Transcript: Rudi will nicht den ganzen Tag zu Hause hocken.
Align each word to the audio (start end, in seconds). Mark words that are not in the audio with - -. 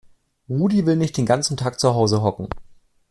Rudi 0.49 0.83
will 0.87 0.95
nicht 0.95 1.15
den 1.15 1.27
ganzen 1.27 1.57
Tag 1.57 1.79
zu 1.79 1.93
Hause 1.93 2.23
hocken. 2.23 2.47